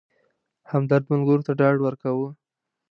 همدرد 0.71 1.03
ملګرو 1.11 1.45
ته 1.47 1.51
ډاډ 1.59 1.77
ورکاوه. 1.83 2.29